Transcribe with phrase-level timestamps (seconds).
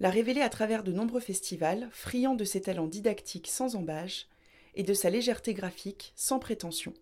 [0.00, 4.28] l'a révélée à travers de nombreux festivals, friand de ses talents didactiques sans embâge
[4.74, 6.92] et de sa légèreté graphique sans prétention.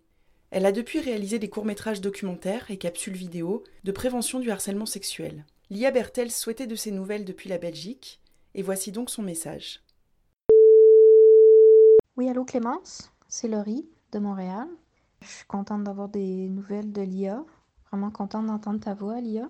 [0.51, 5.47] Elle a depuis réalisé des courts-métrages documentaires et capsules vidéo de prévention du harcèlement sexuel.
[5.71, 8.21] Lia Bertels souhaitait de ses nouvelles depuis la Belgique,
[8.55, 9.81] et voici donc son message.
[12.17, 14.69] Oui, allô Clémence, c'est Laurie de Montréal.
[15.23, 17.43] Je suis contente d'avoir des nouvelles de Lia.
[17.91, 19.49] Vraiment contente d'entendre ta voix, Lia.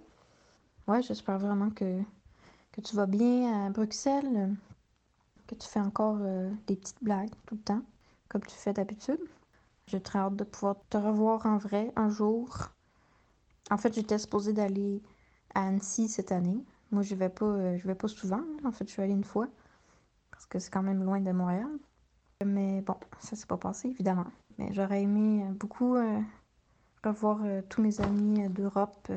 [0.87, 1.99] Ouais, j'espère vraiment que,
[2.73, 4.57] que tu vas bien à Bruxelles,
[5.47, 7.83] que tu fais encore euh, des petites blagues tout le temps,
[8.29, 9.21] comme tu fais d'habitude.
[9.87, 12.71] J'ai très hâte de pouvoir te revoir en vrai un jour.
[13.71, 15.03] En fait, j'étais supposée d'aller
[15.55, 16.65] à Annecy cette année.
[16.91, 18.43] Moi, je vais pas, euh, vais pas souvent.
[18.65, 19.49] En fait, je suis allée une fois
[20.31, 21.79] parce que c'est quand même loin de Montréal.
[22.45, 24.27] Mais bon, ça s'est pas passé évidemment.
[24.59, 25.97] Mais j'aurais aimé euh, beaucoup
[27.05, 29.11] revoir tous mes amis d'Europe,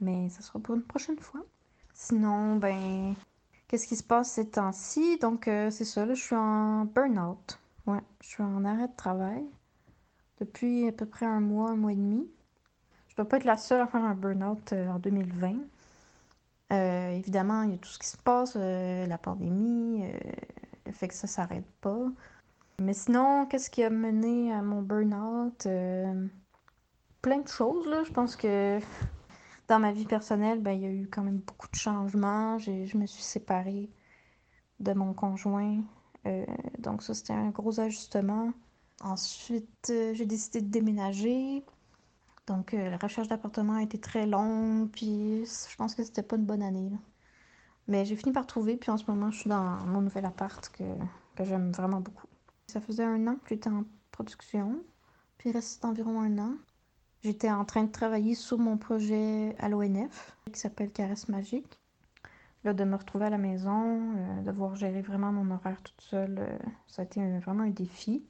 [0.00, 1.44] mais ça sera pour une prochaine fois.
[2.00, 3.14] Sinon, ben,
[3.66, 5.18] qu'est-ce qui se passe ces temps-ci?
[5.18, 7.58] Donc, c'est ça, là, je suis en burn-out.
[7.86, 9.44] Ouais, je suis en arrêt de travail
[10.40, 12.30] depuis à peu près un mois, un mois et demi.
[13.08, 15.56] Je dois pas être la seule à faire un burn-out en 2020.
[17.16, 20.04] évidemment, il y a tout ce qui se passe, la pandémie,
[20.86, 22.06] le fait que ça s'arrête pas.
[22.80, 25.66] Mais sinon, qu'est-ce qui a mené à mon burn-out?
[25.66, 26.28] Euh,
[27.22, 28.04] plein de choses, là.
[28.04, 28.78] Je pense que
[29.68, 32.58] dans ma vie personnelle, ben, il y a eu quand même beaucoup de changements.
[32.58, 33.90] Je me suis séparée
[34.80, 35.82] de mon conjoint.
[36.26, 36.44] Euh,
[36.78, 38.52] donc ça, c'était un gros ajustement.
[39.02, 41.64] Ensuite, euh, j'ai décidé de déménager.
[42.46, 44.90] Donc la recherche d'appartement a été très longue.
[44.90, 46.90] Puis je pense que c'était pas une bonne année.
[47.88, 48.76] Mais j'ai fini par trouver.
[48.76, 50.84] Puis en ce moment, je suis dans mon nouvel appart que,
[51.36, 52.26] que j'aime vraiment beaucoup.
[52.68, 54.82] Ça faisait un an que j'étais en production,
[55.38, 56.54] puis il reste environ un an.
[57.22, 61.80] J'étais en train de travailler sur mon projet à l'ONF, qui s'appelle Caresse Magique.
[62.64, 66.00] Là, de me retrouver à la maison, euh, de devoir gérer vraiment mon horaire toute
[66.00, 68.24] seule, euh, ça a été vraiment un défi.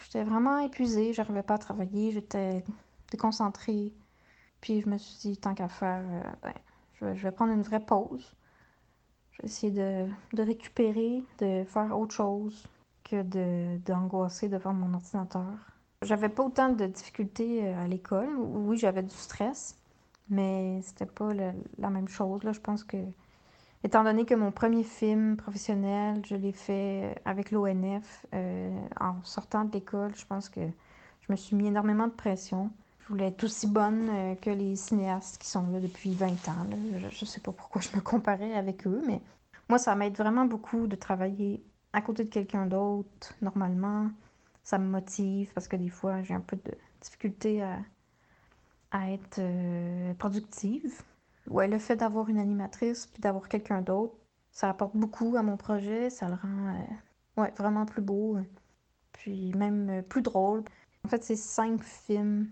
[0.00, 2.64] J'étais vraiment épuisée, j'arrivais pas à travailler, j'étais
[3.10, 3.92] déconcentrée.
[4.60, 6.54] Puis je me suis dit, tant qu'à faire, euh, ben,
[6.94, 8.34] je, vais, prendre une vraie pause.
[9.32, 12.68] Je vais essayer de, de récupérer, de faire autre chose,
[13.04, 13.22] que
[13.78, 15.75] d'angoisser devant mon ordinateur.
[16.06, 18.28] J'avais pas autant de difficultés euh, à l'école.
[18.38, 19.76] Oui, j'avais du stress,
[20.28, 22.44] mais c'était pas la même chose.
[22.44, 22.52] Là.
[22.52, 22.96] Je pense que,
[23.82, 29.64] étant donné que mon premier film professionnel, je l'ai fait avec l'ONF euh, en sortant
[29.64, 32.70] de l'école, je pense que je me suis mis énormément de pression.
[33.00, 36.66] Je voulais être aussi bonne euh, que les cinéastes qui sont là depuis 20 ans.
[36.98, 39.20] Je, je sais pas pourquoi je me comparais avec eux, mais
[39.68, 44.08] moi, ça m'aide vraiment beaucoup de travailler à côté de quelqu'un d'autre, normalement,
[44.66, 47.78] ça me motive parce que des fois, j'ai un peu de difficulté à,
[48.90, 51.02] à être euh, productive.
[51.48, 54.16] Ouais, le fait d'avoir une animatrice puis d'avoir quelqu'un d'autre,
[54.50, 58.38] ça apporte beaucoup à mon projet, ça le rend euh, ouais, vraiment plus beau,
[59.12, 60.64] puis même euh, plus drôle.
[61.04, 62.50] En fait, c'est cinq films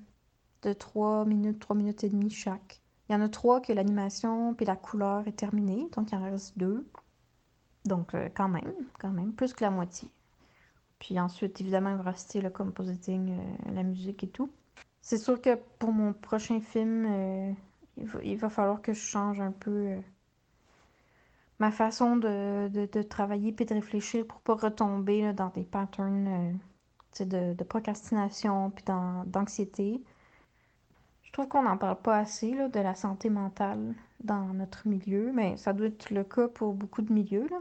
[0.63, 2.81] de trois minutes, trois minutes et demie chaque.
[3.09, 6.23] Il y en a trois que l'animation puis la couleur est terminée, donc il en
[6.23, 6.87] reste deux.
[7.85, 10.09] Donc, euh, quand même, quand même, plus que la moitié.
[11.05, 14.51] Puis ensuite, évidemment, il va rester le compositing, euh, la musique et tout.
[15.03, 17.53] C'est sûr que pour mon prochain film, euh,
[18.23, 19.97] il, va, falloir que je change un peu
[21.59, 26.59] ma façon de, de, travailler puis de réfléchir pour pas retomber dans des patterns
[27.21, 28.85] de, de, procrastination puis
[29.27, 30.03] d'anxiété.
[31.23, 35.33] Je trouve qu'on n'en parle pas assez là, de la santé mentale dans notre milieu,
[35.35, 37.47] mais ça doit être le cas pour beaucoup de milieux.
[37.51, 37.59] Là.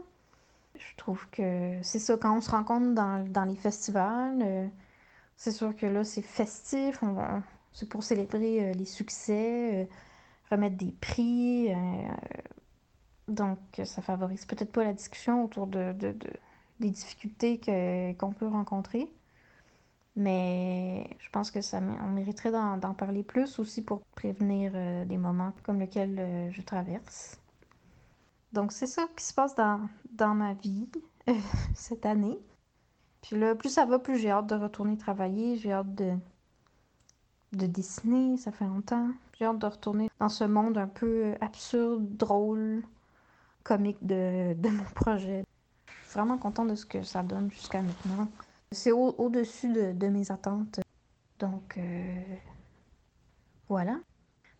[0.76, 4.68] Je trouve que c'est ça, quand on se rencontre dans, dans les festivals, euh,
[5.36, 7.00] c'est sûr que là, c'est festif,
[7.72, 9.86] c'est pour célébrer euh, les succès, euh,
[10.50, 11.70] remettre des prix.
[13.28, 16.14] donc, ça favorise peut-être pas la discussion autour de, de,
[16.80, 17.60] des difficultés
[18.18, 19.08] qu'on peut rencontrer.
[20.16, 24.72] Mais je pense que ça on mériterait d'en parler plus aussi pour prévenir
[25.06, 27.40] des moments comme lequel je traverse.
[28.54, 29.80] Donc, c'est ça qui se passe dans,
[30.12, 30.88] dans ma vie
[31.74, 32.38] cette année.
[33.20, 35.56] Puis là, plus ça va, plus j'ai hâte de retourner travailler.
[35.56, 36.12] J'ai hâte de,
[37.52, 39.08] de dessiner, ça fait longtemps.
[39.36, 42.84] J'ai hâte de retourner dans ce monde un peu absurde, drôle,
[43.64, 45.44] comique de, de mon projet.
[45.88, 48.28] Je suis vraiment contente de ce que ça donne jusqu'à maintenant.
[48.70, 50.78] C'est au-dessus de, de, mes attentes.
[51.40, 52.22] Donc, euh,
[53.68, 53.98] voilà.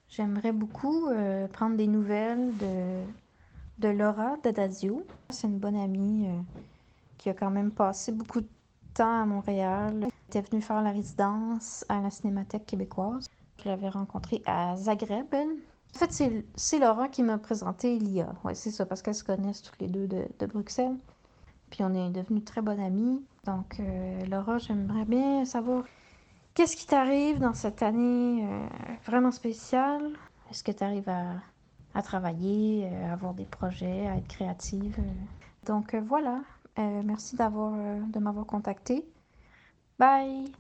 [0.09, 3.05] J'aimerais beaucoup euh, prendre des nouvelles de,
[3.79, 5.05] de Laura Dadazio.
[5.31, 6.41] C'est une bonne amie euh,
[7.19, 8.49] qui a quand même passé beaucoup de
[8.95, 10.01] temps à Montréal.
[10.03, 13.29] Elle était venue faire la résidence à la Cinémathèque québécoise.
[13.63, 15.35] Je l'avais rencontrée à Zagreb.
[15.35, 18.35] En fait, c'est Laura qui m'a présenté Elia.
[18.45, 20.97] Ouais, c'est ça, parce qu'elles se connaissent toutes les deux de, de Bruxelles.
[21.71, 23.25] Puis on est devenues très bonnes amies.
[23.45, 25.85] Donc, euh, Laura, j'aimerais bien savoir
[26.55, 28.67] qu'est-ce qui t'arrive dans cette année euh,
[29.07, 30.13] vraiment spéciale?
[30.51, 31.35] Est-ce que tu arrives à,
[31.95, 34.97] à travailler, euh, à avoir des projets, à être créative?
[35.67, 36.43] Donc, voilà.
[36.77, 39.05] merci d'avoir de m'avoir contacté.
[39.99, 40.53] Bye!